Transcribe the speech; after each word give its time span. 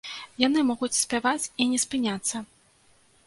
Яны 0.43 0.63
могуць 0.69 0.97
спяваць 1.01 1.51
і 1.65 1.69
не 1.73 1.79
спыняцца. 1.85 2.43